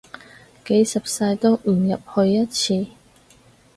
[0.65, 2.91] 幾十世都唔入去一次